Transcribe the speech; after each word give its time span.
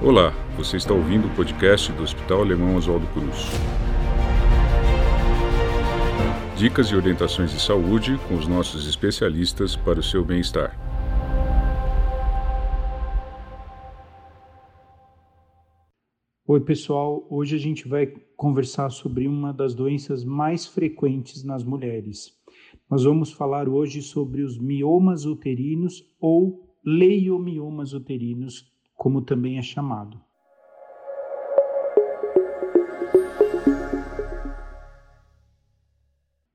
Olá, 0.00 0.30
você 0.56 0.76
está 0.76 0.94
ouvindo 0.94 1.26
o 1.26 1.34
podcast 1.34 1.90
do 1.90 2.04
Hospital 2.04 2.42
Alemão 2.42 2.76
Oswaldo 2.76 3.04
Cruz. 3.08 3.46
Dicas 6.56 6.86
e 6.86 6.94
orientações 6.94 7.50
de 7.50 7.60
saúde 7.60 8.16
com 8.28 8.36
os 8.36 8.46
nossos 8.46 8.86
especialistas 8.86 9.74
para 9.74 9.98
o 9.98 10.02
seu 10.02 10.24
bem-estar. 10.24 10.78
Oi, 16.46 16.60
pessoal. 16.60 17.26
Hoje 17.28 17.56
a 17.56 17.58
gente 17.58 17.88
vai 17.88 18.06
conversar 18.36 18.90
sobre 18.90 19.26
uma 19.26 19.52
das 19.52 19.74
doenças 19.74 20.24
mais 20.24 20.64
frequentes 20.64 21.42
nas 21.42 21.64
mulheres. 21.64 22.30
Nós 22.88 23.02
vamos 23.02 23.32
falar 23.32 23.68
hoje 23.68 24.00
sobre 24.00 24.42
os 24.42 24.56
miomas 24.56 25.24
uterinos 25.24 26.04
ou 26.20 26.72
leiomiomas 26.84 27.94
uterinos, 27.94 28.77
como 28.98 29.22
também 29.22 29.58
é 29.58 29.62
chamado. 29.62 30.20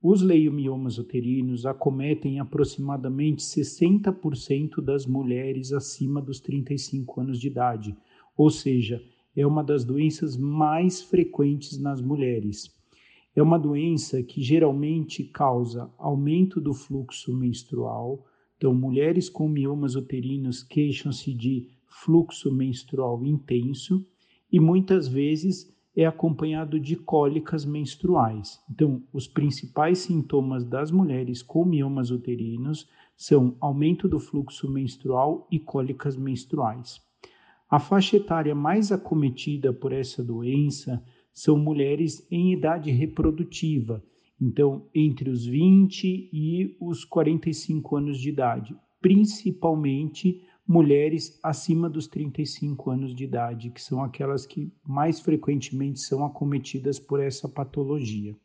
Os 0.02 0.21
leiomiomas 0.21 0.97
uterinos 0.97 1.66
acometem 1.66 2.41
aproximadamente 2.41 3.41
60% 3.41 4.81
das 4.81 5.05
mulheres 5.05 5.71
acima 5.71 6.21
dos 6.21 6.41
35 6.41 7.21
anos 7.21 7.39
de 7.39 7.47
idade, 7.47 7.95
ou 8.35 8.49
seja, 8.49 9.02
é 9.33 9.47
uma 9.47 9.63
das 9.63 9.85
doenças 9.85 10.35
mais 10.35 11.02
frequentes 11.02 11.80
nas 11.80 12.02
mulheres. 12.02 12.69
É 13.33 13.41
uma 13.41 13.57
doença 13.57 14.21
que 14.21 14.44
geralmente 14.44 15.23
causa 15.23 15.89
aumento 15.97 16.59
do 16.59 16.73
fluxo 16.73 17.33
menstrual. 17.33 18.25
Então, 18.57 18.75
mulheres 18.75 19.30
com 19.30 19.47
miomas 19.47 19.95
uterinos 19.95 20.61
queixam-se 20.61 21.33
de 21.33 21.69
fluxo 22.02 22.52
menstrual 22.52 23.23
intenso 23.23 24.05
e 24.52 24.59
muitas 24.59 25.08
vezes 25.08 25.72
é 25.95 26.05
acompanhado 26.05 26.80
de 26.80 26.95
cólicas 26.95 27.66
menstruais. 27.66 28.59
Então, 28.69 29.03
os 29.13 29.27
principais 29.27 29.99
sintomas 29.99 30.66
das 30.66 30.89
mulheres 30.89 31.44
com 31.44 31.64
miomas 31.64 32.09
uterinos 32.09 32.89
são 33.16 33.55
aumento 33.59 34.08
do 34.08 34.19
fluxo 34.19 34.69
menstrual 34.69 35.47
e 35.52 35.59
cólicas 35.59 36.17
menstruais. 36.17 36.99
A 37.69 37.80
faixa 37.80 38.17
etária 38.17 38.55
mais 38.55 38.91
acometida 38.91 39.71
por 39.71 39.91
essa 39.91 40.23
doença 40.23 41.03
são 41.33 41.58
mulheres 41.58 42.25
em 42.30 42.53
idade 42.53 42.91
reprodutiva, 42.91 44.03
então 44.39 44.88
entre 44.94 45.30
os 45.30 45.45
20 45.45 46.30
e 46.33 46.75
os 46.80 47.05
45 47.05 47.95
anos 47.95 48.19
de 48.19 48.30
idade, 48.30 48.75
principalmente 49.02 50.41
mulheres 50.67 51.38
acima 51.44 51.89
dos 51.89 52.08
35 52.08 52.89
anos 52.89 53.16
de 53.16 53.25
idade, 53.25 53.69
que 53.69 53.81
são 53.81 54.03
aquelas 54.03 54.45
que 54.45 54.72
mais 54.88 55.20
frequentemente 55.20 56.00
são 56.00 56.25
acometidas 56.25 57.00
por 57.00 57.20
essa 57.20 57.50
patologia. 57.50 58.36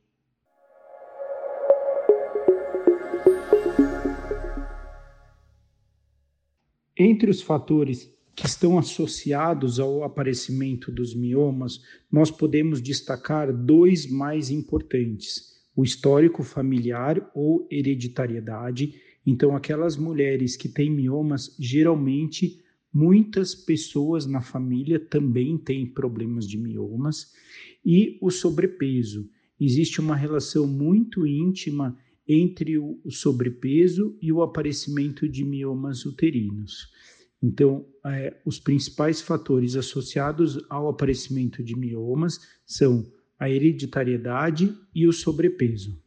Entre 6.96 7.30
os 7.30 7.40
fatores 7.40 8.12
que 8.34 8.44
estão 8.44 8.76
associados 8.76 9.78
ao 9.78 10.02
aparecimento 10.02 10.90
dos 10.90 11.14
miomas, 11.14 11.80
nós 12.10 12.28
podemos 12.28 12.80
destacar 12.82 13.52
dois 13.52 14.10
mais 14.10 14.50
importantes: 14.50 15.62
o 15.76 15.84
histórico 15.84 16.42
familiar 16.42 17.30
ou 17.34 17.68
hereditariedade 17.70 19.00
então, 19.30 19.54
aquelas 19.54 19.94
mulheres 19.94 20.56
que 20.56 20.70
têm 20.70 20.88
miomas, 20.88 21.54
geralmente 21.58 22.64
muitas 22.90 23.54
pessoas 23.54 24.24
na 24.24 24.40
família 24.40 24.98
também 24.98 25.58
têm 25.58 25.84
problemas 25.86 26.48
de 26.48 26.56
miomas 26.56 27.30
e 27.84 28.16
o 28.22 28.30
sobrepeso. 28.30 29.28
Existe 29.60 30.00
uma 30.00 30.16
relação 30.16 30.66
muito 30.66 31.26
íntima 31.26 31.94
entre 32.26 32.78
o 32.78 32.98
sobrepeso 33.10 34.16
e 34.22 34.32
o 34.32 34.40
aparecimento 34.40 35.28
de 35.28 35.44
miomas 35.44 36.06
uterinos. 36.06 36.90
Então, 37.42 37.84
é, 38.06 38.34
os 38.46 38.58
principais 38.58 39.20
fatores 39.20 39.76
associados 39.76 40.58
ao 40.70 40.88
aparecimento 40.88 41.62
de 41.62 41.76
miomas 41.76 42.40
são 42.64 43.04
a 43.38 43.50
hereditariedade 43.50 44.74
e 44.94 45.06
o 45.06 45.12
sobrepeso. 45.12 46.02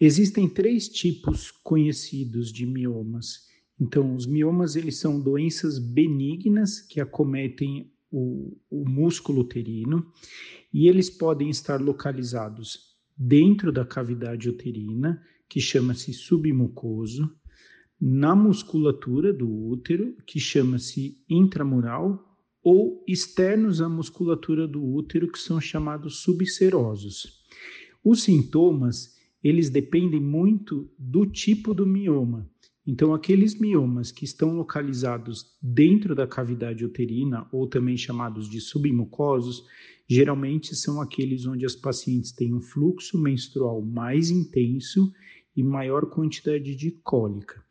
Existem 0.00 0.48
três 0.48 0.88
tipos 0.88 1.50
conhecidos 1.50 2.52
de 2.52 2.64
miomas. 2.64 3.48
Então, 3.80 4.14
os 4.14 4.26
miomas 4.26 4.76
eles 4.76 4.96
são 4.96 5.20
doenças 5.20 5.78
benignas 5.78 6.80
que 6.80 7.00
acometem 7.00 7.92
o, 8.10 8.56
o 8.70 8.88
músculo 8.88 9.40
uterino 9.40 10.06
e 10.72 10.88
eles 10.88 11.10
podem 11.10 11.50
estar 11.50 11.80
localizados 11.80 12.96
dentro 13.16 13.72
da 13.72 13.84
cavidade 13.84 14.48
uterina, 14.48 15.20
que 15.48 15.60
chama-se 15.60 16.12
submucoso, 16.12 17.28
na 18.00 18.36
musculatura 18.36 19.32
do 19.32 19.50
útero, 19.50 20.16
que 20.24 20.38
chama-se 20.38 21.24
intramural, 21.28 22.24
ou 22.62 23.02
externos 23.08 23.80
à 23.80 23.88
musculatura 23.88 24.68
do 24.68 24.84
útero, 24.84 25.30
que 25.32 25.38
são 25.38 25.60
chamados 25.60 26.18
subserosos. 26.18 27.42
Os 28.04 28.22
sintomas 28.22 29.17
eles 29.42 29.70
dependem 29.70 30.20
muito 30.20 30.90
do 30.98 31.26
tipo 31.26 31.72
do 31.72 31.86
mioma. 31.86 32.48
Então, 32.86 33.12
aqueles 33.12 33.54
miomas 33.54 34.10
que 34.10 34.24
estão 34.24 34.56
localizados 34.56 35.54
dentro 35.60 36.14
da 36.14 36.26
cavidade 36.26 36.84
uterina, 36.86 37.46
ou 37.52 37.66
também 37.66 37.98
chamados 37.98 38.48
de 38.48 38.62
submucosos, 38.62 39.66
geralmente 40.08 40.74
são 40.74 40.98
aqueles 41.00 41.44
onde 41.44 41.66
as 41.66 41.76
pacientes 41.76 42.32
têm 42.32 42.54
um 42.54 42.62
fluxo 42.62 43.20
menstrual 43.20 43.82
mais 43.82 44.30
intenso 44.30 45.12
e 45.54 45.62
maior 45.62 46.06
quantidade 46.06 46.74
de 46.74 46.90
cólica. 46.90 47.62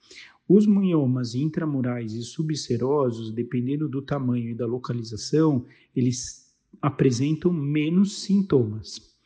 Os 0.48 0.68
miomas 0.68 1.34
intramurais 1.34 2.14
e 2.14 2.22
subserosos, 2.22 3.32
dependendo 3.32 3.90
do 3.90 4.04
tamanho 4.04 4.52
e 4.52 4.56
da 4.56 4.68
localização, 4.68 5.66
eles 5.96 6.56
apresentam 6.80 7.52
menos 7.52 8.22
sintomas. 8.22 9.17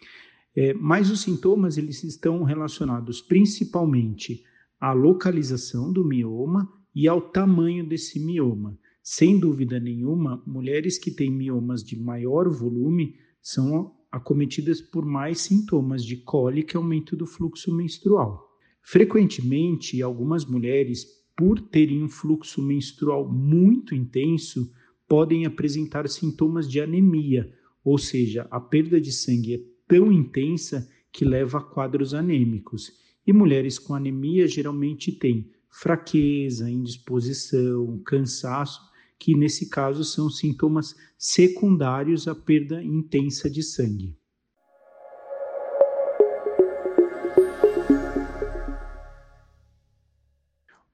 É, 0.56 0.74
mas 0.74 1.10
os 1.10 1.22
sintomas 1.22 1.78
eles 1.78 2.04
estão 2.04 2.44
relacionados 2.44 3.22
principalmente 3.22 4.44
à 4.80 4.92
localização 4.92 5.92
do 5.92 6.04
mioma 6.04 6.72
e 6.94 7.08
ao 7.08 7.22
tamanho 7.22 7.88
desse 7.88 8.20
mioma. 8.20 8.78
Sem 9.02 9.40
dúvida 9.40 9.80
nenhuma, 9.80 10.44
mulheres 10.46 10.98
que 10.98 11.10
têm 11.10 11.32
miomas 11.32 11.84
de 11.84 12.00
maior 12.00 12.50
volume 12.50 13.16
são 13.42 13.96
acometidas 14.12 14.82
por 14.82 15.06
mais 15.06 15.40
sintomas 15.40 16.04
de 16.04 16.18
cólica 16.18 16.76
e 16.76 16.78
aumento 16.78 17.16
do 17.16 17.26
fluxo 17.26 17.74
menstrual. 17.74 18.52
Frequentemente, 18.84 20.02
algumas 20.02 20.46
mulheres, 20.46 21.06
por 21.36 21.60
terem 21.60 22.04
um 22.04 22.10
fluxo 22.10 22.62
menstrual 22.62 23.32
muito 23.32 23.96
intenso, 23.96 24.72
podem 25.08 25.46
apresentar 25.46 26.08
sintomas 26.10 26.70
de 26.70 26.82
anemia, 26.82 27.52
ou 27.84 27.98
seja, 27.98 28.48
a 28.52 28.60
perda 28.60 29.00
de 29.00 29.12
sangue 29.12 29.54
é 29.56 29.71
tão 29.92 30.10
intensa 30.10 30.90
que 31.12 31.26
leva 31.26 31.58
a 31.58 31.62
quadros 31.62 32.14
anêmicos. 32.14 32.94
E 33.28 33.34
mulheres 33.34 33.78
com 33.78 33.94
anemia 33.94 34.48
geralmente 34.48 35.12
têm 35.12 35.52
fraqueza, 35.70 36.72
indisposição, 36.72 38.02
cansaço, 38.06 38.80
que 39.20 39.36
nesse 39.36 39.70
caso 39.70 40.06
são 40.06 40.30
sintomas 40.30 40.96
secundários 41.18 42.26
à 42.26 42.34
perda 42.34 42.82
intensa 42.82 43.50
de 43.50 43.62
sangue. 43.62 44.16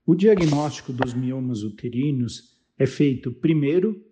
O 0.04 0.16
diagnóstico 0.16 0.92
dos 0.92 1.14
miomas 1.14 1.62
uterinos 1.62 2.58
é 2.80 2.88
feito 2.88 3.32
primeiro 3.32 4.04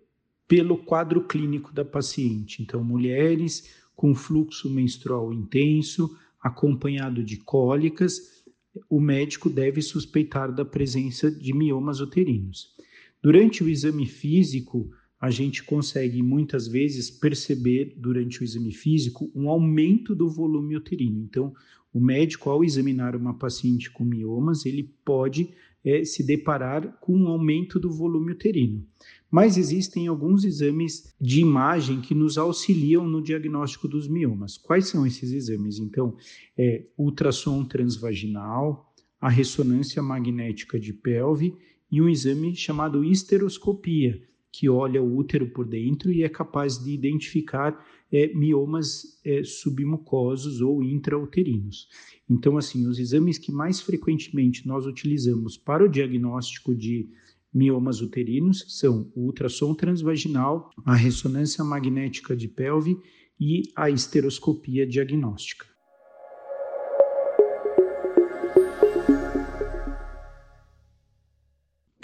pelo 0.46 0.78
quadro 0.78 1.26
clínico 1.26 1.72
da 1.72 1.84
paciente. 1.84 2.62
Então, 2.62 2.84
mulheres 2.84 3.84
com 3.96 4.14
fluxo 4.14 4.70
menstrual 4.70 5.32
intenso, 5.32 6.16
acompanhado 6.40 7.24
de 7.24 7.38
cólicas, 7.38 8.44
o 8.88 9.00
médico 9.00 9.48
deve 9.48 9.80
suspeitar 9.80 10.54
da 10.54 10.64
presença 10.64 11.30
de 11.30 11.52
miomas 11.54 12.00
uterinos. 12.00 12.76
Durante 13.22 13.64
o 13.64 13.68
exame 13.68 14.06
físico, 14.06 14.90
a 15.18 15.30
gente 15.30 15.64
consegue 15.64 16.22
muitas 16.22 16.68
vezes 16.68 17.10
perceber 17.10 17.94
durante 17.96 18.42
o 18.42 18.44
exame 18.44 18.72
físico 18.72 19.30
um 19.34 19.48
aumento 19.48 20.14
do 20.14 20.28
volume 20.28 20.76
uterino. 20.76 21.22
Então, 21.22 21.54
o 21.92 21.98
médico, 21.98 22.50
ao 22.50 22.62
examinar 22.62 23.16
uma 23.16 23.32
paciente 23.32 23.90
com 23.90 24.04
miomas, 24.04 24.66
ele 24.66 24.94
pode 25.04 25.54
é, 25.86 26.04
se 26.04 26.26
deparar 26.26 26.98
com 27.00 27.16
um 27.16 27.28
aumento 27.28 27.78
do 27.78 27.90
volume 27.90 28.32
uterino. 28.32 28.84
Mas 29.30 29.56
existem 29.56 30.08
alguns 30.08 30.44
exames 30.44 31.14
de 31.20 31.40
imagem 31.40 32.00
que 32.00 32.14
nos 32.14 32.36
auxiliam 32.36 33.06
no 33.06 33.22
diagnóstico 33.22 33.86
dos 33.86 34.08
miomas. 34.08 34.58
Quais 34.58 34.88
são 34.88 35.06
esses 35.06 35.30
exames? 35.30 35.78
Então, 35.78 36.16
é 36.58 36.84
ultrassom 36.98 37.64
transvaginal, 37.64 38.92
a 39.20 39.28
ressonância 39.28 40.02
magnética 40.02 40.78
de 40.78 40.92
pelve 40.92 41.54
e 41.90 42.02
um 42.02 42.08
exame 42.08 42.54
chamado 42.56 43.04
histeroscopia, 43.04 44.20
que 44.58 44.70
olha 44.70 45.02
o 45.02 45.16
útero 45.16 45.50
por 45.50 45.66
dentro 45.66 46.10
e 46.10 46.22
é 46.22 46.28
capaz 46.30 46.82
de 46.82 46.90
identificar 46.90 47.78
é, 48.10 48.32
miomas 48.34 49.20
é, 49.22 49.44
submucosos 49.44 50.62
ou 50.62 50.82
intrauterinos. 50.82 51.88
Então, 52.28 52.56
assim, 52.56 52.86
os 52.86 52.98
exames 52.98 53.36
que 53.36 53.52
mais 53.52 53.82
frequentemente 53.82 54.66
nós 54.66 54.86
utilizamos 54.86 55.58
para 55.58 55.84
o 55.84 55.88
diagnóstico 55.88 56.74
de 56.74 57.06
miomas 57.52 58.00
uterinos 58.00 58.64
são 58.68 59.12
o 59.14 59.26
ultrassom 59.26 59.74
transvaginal, 59.74 60.70
a 60.86 60.94
ressonância 60.94 61.62
magnética 61.62 62.34
de 62.34 62.48
pelve 62.48 62.96
e 63.38 63.64
a 63.76 63.90
histeroscopia 63.90 64.86
diagnóstica. 64.86 65.75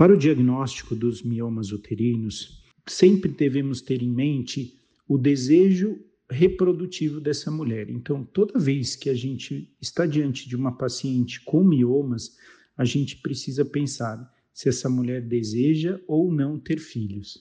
Para 0.03 0.15
o 0.15 0.19
diagnóstico 0.19 0.97
dos 0.97 1.23
miomas 1.23 1.71
uterinos, 1.71 2.61
sempre 2.89 3.31
devemos 3.31 3.81
ter 3.81 4.03
em 4.03 4.11
mente 4.11 4.77
o 5.07 5.17
desejo 5.17 5.97
reprodutivo 6.29 7.21
dessa 7.21 7.53
mulher. 7.53 7.89
Então, 7.89 8.25
toda 8.25 8.59
vez 8.59 8.97
que 8.97 9.09
a 9.09 9.15
gente 9.15 9.73
está 9.81 10.05
diante 10.05 10.49
de 10.49 10.57
uma 10.57 10.77
paciente 10.77 11.41
com 11.45 11.63
miomas, 11.63 12.37
a 12.77 12.85
gente 12.85 13.19
precisa 13.19 13.65
pensar 13.65 14.29
se 14.53 14.69
essa 14.69 14.91
mulher 14.91 15.23
deseja 15.23 16.01
ou 16.09 16.35
não 16.35 16.59
ter 16.59 16.81
filhos. 16.81 17.39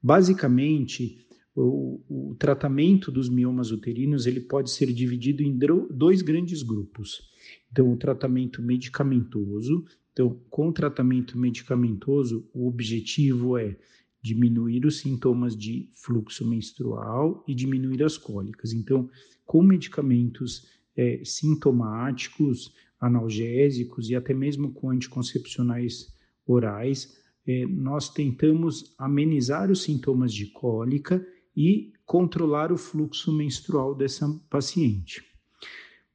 Basicamente, 0.00 1.26
o, 1.52 2.00
o 2.08 2.36
tratamento 2.36 3.10
dos 3.10 3.28
miomas 3.28 3.72
uterinos 3.72 4.24
ele 4.24 4.42
pode 4.42 4.70
ser 4.70 4.92
dividido 4.92 5.42
em 5.42 5.58
dois 5.90 6.22
grandes 6.22 6.62
grupos. 6.62 7.33
Então, 7.74 7.92
o 7.92 7.96
tratamento 7.96 8.62
medicamentoso, 8.62 9.84
então, 10.12 10.40
com 10.48 10.68
o 10.68 10.72
tratamento 10.72 11.36
medicamentoso, 11.36 12.48
o 12.54 12.68
objetivo 12.68 13.58
é 13.58 13.76
diminuir 14.22 14.86
os 14.86 15.00
sintomas 15.00 15.56
de 15.56 15.90
fluxo 15.92 16.48
menstrual 16.48 17.42
e 17.48 17.52
diminuir 17.52 18.04
as 18.04 18.16
cólicas. 18.16 18.72
Então, 18.72 19.10
com 19.44 19.60
medicamentos 19.60 20.68
é, 20.96 21.20
sintomáticos, 21.24 22.72
analgésicos 23.00 24.08
e 24.08 24.14
até 24.14 24.32
mesmo 24.32 24.70
com 24.70 24.90
anticoncepcionais 24.90 26.14
orais, 26.46 27.20
é, 27.44 27.66
nós 27.66 28.08
tentamos 28.08 28.94
amenizar 28.96 29.68
os 29.68 29.82
sintomas 29.82 30.32
de 30.32 30.46
cólica 30.52 31.26
e 31.56 31.92
controlar 32.06 32.70
o 32.70 32.78
fluxo 32.78 33.32
menstrual 33.32 33.96
dessa 33.96 34.28
paciente. 34.48 35.33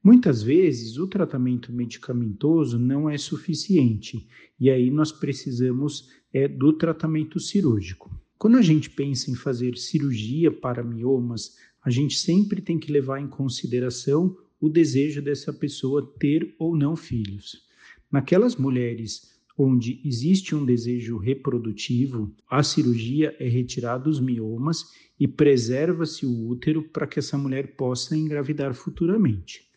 Muitas 0.01 0.41
vezes 0.41 0.97
o 0.97 1.07
tratamento 1.07 1.73
medicamentoso 1.73 2.79
não 2.79 3.09
é 3.09 3.17
suficiente 3.17 4.27
e 4.57 4.69
aí 4.69 4.89
nós 4.89 5.11
precisamos 5.11 6.09
é, 6.33 6.47
do 6.47 6.71
tratamento 6.71 7.37
cirúrgico. 7.37 8.09
Quando 8.37 8.57
a 8.57 8.61
gente 8.61 8.89
pensa 8.89 9.29
em 9.29 9.35
fazer 9.35 9.77
cirurgia 9.77 10.49
para 10.49 10.81
miomas, 10.81 11.57
a 11.83 11.89
gente 11.89 12.15
sempre 12.15 12.61
tem 12.61 12.79
que 12.79 12.91
levar 12.91 13.19
em 13.19 13.27
consideração 13.27 14.37
o 14.61 14.69
desejo 14.69 15.21
dessa 15.21 15.51
pessoa 15.51 16.13
ter 16.17 16.55
ou 16.57 16.77
não 16.77 16.95
filhos. 16.95 17.67
Naquelas 18.09 18.55
mulheres 18.55 19.37
onde 19.57 19.99
existe 20.05 20.55
um 20.55 20.65
desejo 20.65 21.17
reprodutivo, 21.17 22.33
a 22.49 22.63
cirurgia 22.63 23.35
é 23.37 23.49
retirada 23.49 24.09
os 24.09 24.21
miomas 24.21 24.85
e 25.19 25.27
preserva-se 25.27 26.25
o 26.25 26.47
útero 26.47 26.83
para 26.83 27.05
que 27.05 27.19
essa 27.19 27.37
mulher 27.37 27.75
possa 27.75 28.15
engravidar 28.15 28.73
futuramente. 28.73 29.68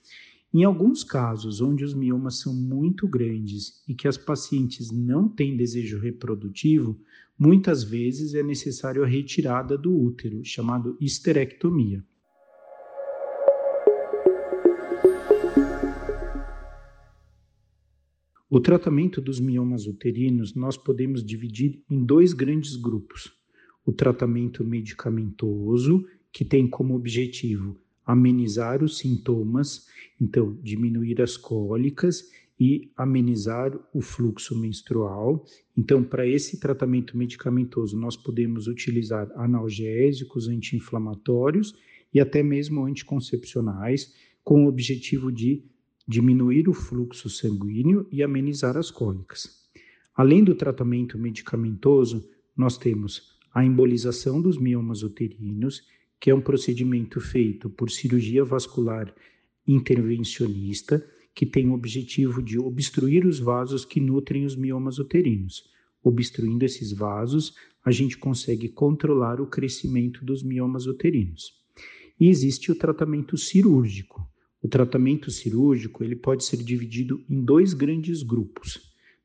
Em 0.55 0.65
alguns 0.65 1.03
casos, 1.03 1.63
onde 1.63 1.83
os 1.83 1.95
miomas 1.95 2.41
são 2.41 2.55
muito 2.55 3.09
grandes 3.09 3.83
e 3.89 3.95
que 3.95 4.07
as 4.07 4.19
pacientes 4.19 4.91
não 4.91 5.27
têm 5.27 5.57
desejo 5.57 5.99
reprodutivo, 5.99 7.01
muitas 7.39 7.83
vezes 7.83 8.35
é 8.35 8.43
necessário 8.43 9.03
a 9.03 9.07
retirada 9.07 9.79
do 9.79 9.99
útero, 9.99 10.45
chamado 10.45 10.95
histerectomia. 11.01 12.05
O 18.51 18.61
tratamento 18.61 19.23
dos 19.23 19.41
miomas 19.41 19.87
uterinos 19.87 20.55
nós 20.55 20.77
podemos 20.77 21.25
dividir 21.25 21.83
em 21.89 22.05
dois 22.05 22.35
grandes 22.35 22.77
grupos: 22.77 23.33
o 23.87 23.91
tratamento 23.91 24.63
medicamentoso, 24.63 26.07
que 26.31 26.45
tem 26.45 26.69
como 26.69 26.95
objetivo 26.95 27.81
amenizar 28.07 28.83
os 28.83 28.99
sintomas, 28.99 29.87
então 30.21 30.59
diminuir 30.63 31.21
as 31.21 31.37
cólicas 31.37 32.31
e 32.59 32.93
amenizar 32.97 33.77
o 33.93 34.01
fluxo 34.01 34.59
menstrual. 34.59 35.45
Então, 35.77 36.05
para 36.05 36.27
esse 36.27 36.61
tratamento 36.61 37.17
medicamentoso, 37.17 37.99
nós 37.99 38.17
podemos 38.17 38.67
utilizar 38.69 39.31
analgésicos, 39.35 40.49
anti-inflamatórios 40.49 41.75
e 42.15 42.21
até 42.21 42.43
mesmo 42.43 42.85
anticoncepcionais, 42.85 44.15
com 44.45 44.65
o 44.65 44.69
objetivo 44.69 45.33
de 45.33 45.65
diminuir 46.07 46.69
o 46.69 46.75
fluxo 46.75 47.29
sanguíneo 47.31 48.07
e 48.11 48.23
amenizar 48.23 48.77
as 48.77 48.91
cólicas. 48.91 49.63
Além 50.15 50.45
do 50.45 50.55
tratamento 50.55 51.19
medicamentoso, 51.19 52.29
nós 52.57 52.77
temos 52.77 53.33
a 53.55 53.65
embolização 53.65 54.41
dos 54.41 54.59
miomas 54.59 55.03
uterinos, 55.03 55.83
que 56.23 56.31
é 56.31 56.35
um 56.35 56.41
procedimento 56.41 57.21
feito 57.21 57.69
por 57.69 57.91
cirurgia 57.91 58.45
vascular 58.45 59.13
intervencionista, 59.67 61.05
que 61.35 61.45
tem 61.45 61.69
o 61.69 61.73
objetivo 61.75 62.41
de 62.41 62.61
obstruir 62.61 63.27
os 63.27 63.41
vasos 63.41 63.85
que 63.85 63.99
nutrem 63.99 64.45
os 64.45 64.55
miomas 64.55 65.01
uterinos. 65.01 65.65
Obstruindo 66.01 66.65
esses 66.65 66.93
vasos, 66.93 67.57
a 67.85 67.91
gente 67.91 68.17
consegue 68.17 68.69
controlar 68.69 69.41
o 69.41 69.49
crescimento 69.49 70.25
dos 70.25 70.45
miomas 70.45 70.87
uterinos. 70.87 71.55
E 72.21 72.29
existe 72.29 72.71
o 72.71 72.77
tratamento 72.77 73.37
cirúrgico. 73.37 74.25
O 74.63 74.69
tratamento 74.69 75.29
cirúrgico 75.29 76.05
ele 76.05 76.15
pode 76.15 76.45
ser 76.45 76.59
dividido 76.59 77.21
em 77.29 77.45
dois 77.45 77.75
grandes 77.75 78.23
grupos. 78.23 78.81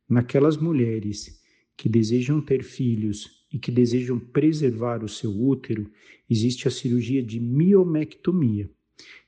Naquelas 0.10 0.58
mulheres 0.58 1.40
que 1.78 1.88
desejam 1.88 2.42
ter 2.42 2.64
filhos 2.64 3.37
e 3.52 3.58
que 3.58 3.72
desejam 3.72 4.20
preservar 4.20 5.04
o 5.04 5.10
seu 5.10 5.32
útero, 5.32 5.90
existe 6.30 6.68
a 6.68 6.72
cirurgia 6.72 7.24
de 7.24 7.40
miomectomia. 7.40 8.70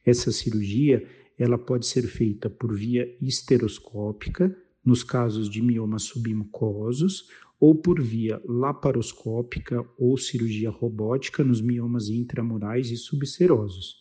Essa 0.05 0.31
cirurgia 0.31 1.07
ela 1.37 1.57
pode 1.57 1.87
ser 1.87 2.03
feita 2.03 2.49
por 2.49 2.75
via 2.75 3.15
histeroscópica, 3.21 4.55
nos 4.83 5.03
casos 5.03 5.49
de 5.49 5.61
miomas 5.61 6.03
submucosos, 6.03 7.29
ou 7.59 7.75
por 7.75 8.01
via 8.01 8.41
laparoscópica 8.45 9.85
ou 9.97 10.17
cirurgia 10.17 10.69
robótica 10.69 11.43
nos 11.43 11.61
miomas 11.61 12.09
intramurais 12.09 12.89
e 12.89 12.97
subserosos. 12.97 13.97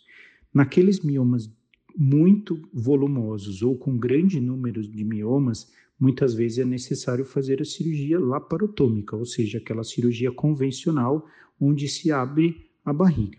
Naqueles 0.54 1.00
miomas 1.00 1.50
muito 1.96 2.60
volumosos 2.72 3.62
ou 3.62 3.76
com 3.76 3.98
grande 3.98 4.40
número 4.40 4.82
de 4.82 5.04
miomas, 5.04 5.68
muitas 5.99 6.35
vezes 6.35 6.59
é 6.59 6.64
necessário 6.64 7.25
fazer 7.25 7.61
a 7.61 7.64
cirurgia 7.64 8.19
laparotômica, 8.21 9.17
ou 9.17 9.25
seja, 9.25 9.59
aquela 9.59 9.83
cirurgia 9.83 10.31
convencional 10.31 11.26
onde 11.61 11.88
se 11.88 12.12
abre 12.12 12.71
a 12.85 12.93
barriga. 12.93 13.38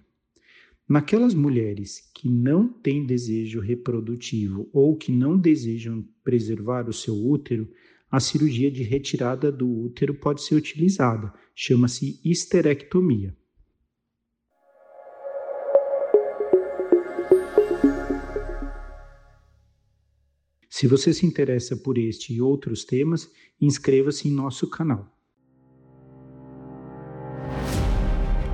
Naquelas 0.87 1.33
mulheres 1.33 2.09
que 2.13 2.27
não 2.27 2.67
têm 2.67 3.05
desejo 3.05 3.59
reprodutivo 3.59 4.67
ou 4.73 4.97
que 4.97 5.11
não 5.11 5.37
desejam 5.37 6.03
preservar 6.23 6.89
o 6.89 6.93
seu 6.93 7.15
útero, 7.15 7.69
a 8.11 8.19
cirurgia 8.19 8.71
de 8.71 8.81
retirada 8.81 9.51
do 9.51 9.69
útero 9.69 10.15
pode 10.15 10.41
ser 10.41 10.55
utilizada, 10.55 11.31
chama-se 11.53 12.19
histerectomia. 12.25 13.37
Se 20.69 20.87
você 20.87 21.13
se 21.13 21.25
interessa 21.25 21.75
por 21.75 21.97
este 21.97 22.33
e 22.33 22.41
outros 22.41 22.85
temas, 22.85 23.29
inscreva-se 23.59 24.27
em 24.27 24.31
nosso 24.31 24.69
canal. 24.69 25.07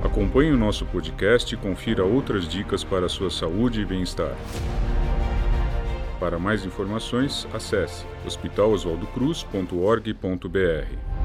Acompanhe 0.02 0.52
o 0.52 0.56
nosso 0.56 0.86
podcast 0.86 1.54
e 1.54 1.58
confira 1.58 2.02
outras 2.04 2.48
dicas 2.48 2.82
para 2.82 3.04
a 3.06 3.08
sua 3.08 3.30
saúde 3.30 3.82
e 3.82 3.84
bem-estar. 3.84 4.36
Para 6.18 6.38
mais 6.38 6.64
informações, 6.64 7.46
acesse 7.52 8.06
hospitaloswaldocruz.org.br. 8.24 11.15